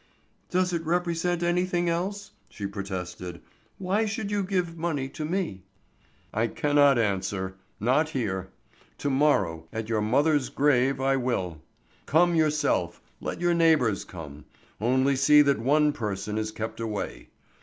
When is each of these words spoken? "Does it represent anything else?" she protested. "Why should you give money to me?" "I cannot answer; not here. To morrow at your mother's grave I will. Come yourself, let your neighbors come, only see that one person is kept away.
"Does 0.49 0.73
it 0.73 0.83
represent 0.83 1.43
anything 1.43 1.87
else?" 1.87 2.31
she 2.49 2.65
protested. 2.65 3.39
"Why 3.77 4.07
should 4.07 4.31
you 4.31 4.41
give 4.41 4.75
money 4.75 5.07
to 5.09 5.23
me?" 5.25 5.61
"I 6.33 6.47
cannot 6.47 6.97
answer; 6.97 7.53
not 7.79 8.09
here. 8.09 8.49
To 8.97 9.11
morrow 9.11 9.67
at 9.71 9.89
your 9.89 10.01
mother's 10.01 10.49
grave 10.49 10.99
I 10.99 11.17
will. 11.17 11.61
Come 12.07 12.33
yourself, 12.33 12.99
let 13.19 13.41
your 13.41 13.53
neighbors 13.53 14.03
come, 14.03 14.45
only 14.79 15.15
see 15.15 15.43
that 15.43 15.59
one 15.59 15.91
person 15.93 16.39
is 16.39 16.51
kept 16.51 16.79
away. 16.79 17.27